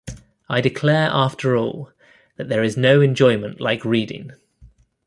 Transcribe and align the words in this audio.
I 0.49 0.61
declare 0.61 1.09
after 1.11 1.55
all 1.55 1.91
there 2.35 2.63
is 2.63 2.75
no 2.75 3.01
enjoyment 3.01 3.61
like 3.61 3.85
reading! 3.85 4.31